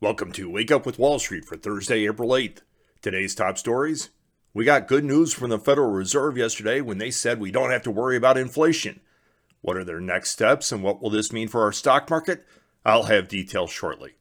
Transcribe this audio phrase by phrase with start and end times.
[0.00, 2.58] Welcome to Wake Up with Wall Street for Thursday, April 8th.
[3.02, 4.10] Today's top stories.
[4.54, 7.82] We got good news from the Federal Reserve yesterday when they said we don't have
[7.82, 9.00] to worry about inflation.
[9.60, 12.46] What are their next steps and what will this mean for our stock market?
[12.86, 14.14] I'll have details shortly.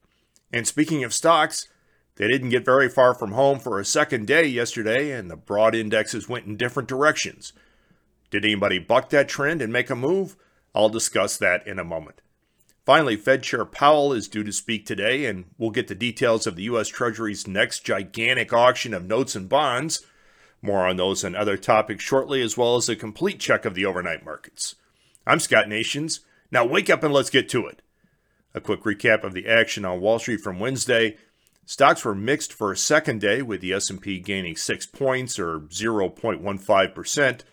[0.52, 1.68] And speaking of stocks,
[2.16, 5.76] they didn't get very far from home for a second day yesterday, and the broad
[5.76, 7.54] indexes went in different directions.
[8.32, 10.38] Did anybody buck that trend and make a move?
[10.74, 12.24] I'll discuss that in a moment.
[12.88, 16.56] Finally, Fed Chair Powell is due to speak today, and we'll get the details of
[16.56, 16.88] the U.S.
[16.88, 20.06] Treasury's next gigantic auction of notes and bonds.
[20.62, 23.86] More on those and other topics shortly, as well as a complete check of the
[23.86, 24.76] overnight markets.
[25.26, 26.22] I'm Scott Nations.
[26.50, 27.82] Now wake up and let's get to it.
[28.56, 31.18] A quick recap of the action on Wall Street from Wednesday.
[31.66, 36.96] Stocks were mixed for a second day, with the S&P gaining six points or 0.15
[36.96, 37.44] percent.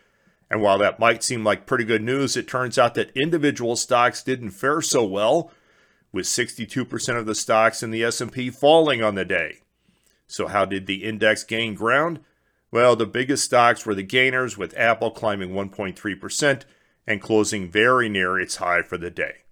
[0.50, 4.22] And while that might seem like pretty good news, it turns out that individual stocks
[4.22, 5.50] didn't fare so well,
[6.12, 9.60] with 62% of the stocks in the S&P falling on the day.
[10.26, 12.20] So how did the index gain ground?
[12.70, 16.62] Well, the biggest stocks were the gainers, with Apple climbing 1.3%
[17.06, 19.42] and closing very near its high for the day.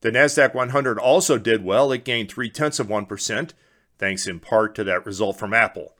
[0.00, 1.90] The NASDAQ 100 also did well.
[1.92, 3.52] It gained 3 tenths of 1%,
[3.98, 5.94] thanks in part to that result from Apple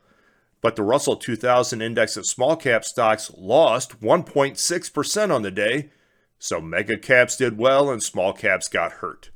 [0.65, 5.91] but the Russell 2000 index of small cap stocks lost 1.6% on the day,
[6.39, 9.29] so mega caps did well and small caps got hurt.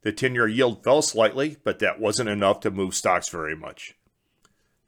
[0.00, 3.96] The 10 year yield fell slightly, but that wasn't enough to move stocks very much.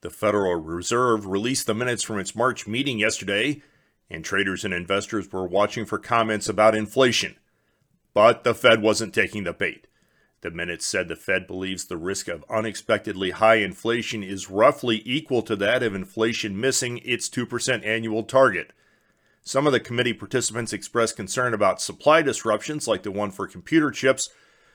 [0.01, 3.61] The Federal Reserve released the minutes from its March meeting yesterday,
[4.09, 7.35] and traders and investors were watching for comments about inflation.
[8.15, 9.85] But the Fed wasn't taking the bait.
[10.41, 15.41] The minutes said the Fed believes the risk of unexpectedly high inflation is roughly equal
[15.41, 18.71] to that of inflation missing its 2% annual target.
[19.43, 23.91] Some of the committee participants expressed concern about supply disruptions like the one for computer
[23.91, 24.29] chips,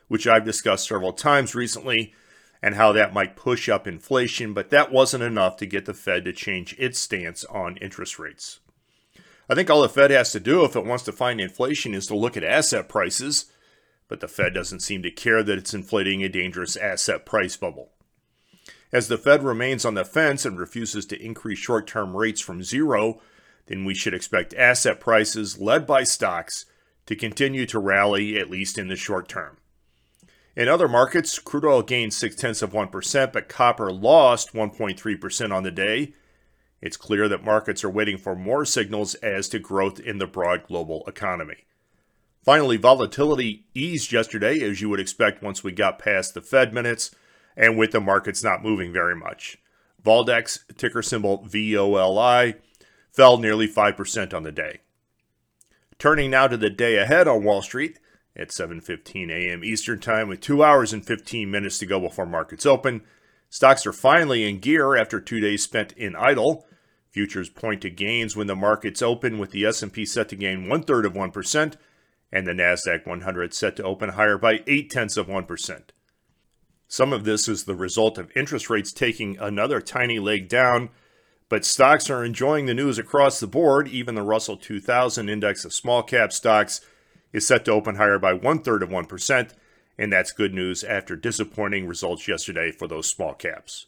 [0.08, 2.12] which I've discussed several times recently,
[2.60, 6.24] and how that might push up inflation, but that wasn't enough to get the Fed
[6.26, 8.60] to change its stance on interest rates.
[9.48, 12.06] I think all the Fed has to do if it wants to find inflation is
[12.08, 13.46] to look at asset prices
[14.08, 17.92] but the Fed doesn't seem to care that it's inflating a dangerous asset price bubble.
[18.92, 22.62] As the Fed remains on the fence and refuses to increase short term rates from
[22.62, 23.20] zero,
[23.66, 26.66] then we should expect asset prices, led by stocks,
[27.06, 29.58] to continue to rally, at least in the short term.
[30.56, 35.62] In other markets, crude oil gained 6 tenths of 1%, but copper lost 1.3% on
[35.64, 36.14] the day.
[36.80, 40.66] It's clear that markets are waiting for more signals as to growth in the broad
[40.66, 41.64] global economy.
[42.44, 47.14] Finally, volatility eased yesterday, as you would expect once we got past the Fed minutes,
[47.56, 49.56] and with the markets not moving very much.
[50.04, 52.56] Voldex, ticker symbol VOLI,
[53.10, 54.80] fell nearly 5% on the day.
[55.98, 57.98] Turning now to the day ahead on Wall Street
[58.36, 59.64] at 7:15 a.m.
[59.64, 63.02] Eastern Time with 2 hours and 15 minutes to go before markets open.
[63.48, 66.66] Stocks are finally in gear after 2 days spent in idle.
[67.10, 70.82] Futures point to gains when the markets open with the S&P set to gain one
[70.82, 71.76] third of 1%
[72.34, 75.82] and the NASDAQ 100 set to open higher by 8 tenths of 1%.
[76.88, 80.90] Some of this is the result of interest rates taking another tiny leg down,
[81.48, 83.86] but stocks are enjoying the news across the board.
[83.86, 86.80] Even the Russell 2000 index of small cap stocks
[87.32, 89.50] is set to open higher by one third of 1%,
[89.96, 93.86] and that's good news after disappointing results yesterday for those small caps.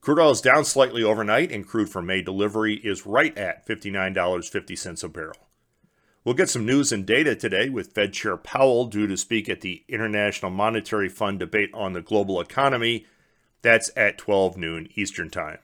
[0.00, 5.04] Crude oil is down slightly overnight, and crude for May delivery is right at $59.50
[5.04, 5.48] a barrel.
[6.24, 9.60] We'll get some news and data today with Fed Chair Powell due to speak at
[9.60, 13.06] the International Monetary Fund debate on the global economy.
[13.62, 15.58] That's at 12 noon Eastern Time.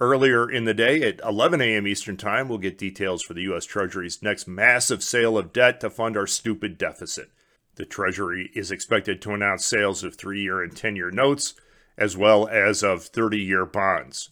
[0.00, 1.86] Earlier in the day at 11 a.m.
[1.86, 3.66] Eastern Time, we'll get details for the U.S.
[3.66, 7.30] Treasury's next massive sale of debt to fund our stupid deficit.
[7.74, 11.52] The Treasury is expected to announce sales of three year and 10 year notes,
[11.98, 14.30] as well as of 30 year bonds.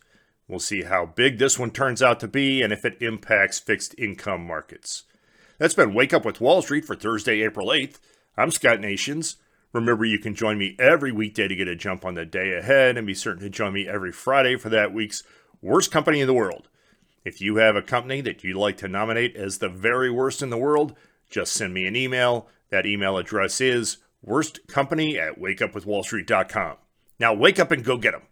[0.48, 3.94] We'll see how big this one turns out to be and if it impacts fixed
[3.98, 5.04] income markets.
[5.56, 8.00] That's been Wake Up with Wall Street for Thursday, April 8th.
[8.36, 9.36] I'm Scott Nations.
[9.72, 12.96] Remember, you can join me every weekday to get a jump on the day ahead,
[12.96, 15.22] and be certain to join me every Friday for that week's
[15.62, 16.68] Worst Company in the World.
[17.24, 20.50] If you have a company that you'd like to nominate as the very worst in
[20.50, 20.96] the world,
[21.30, 22.48] just send me an email.
[22.70, 26.76] That email address is worstcompany at wakeupwithwallstreet.com.
[27.20, 28.22] Now, wake up and go get them.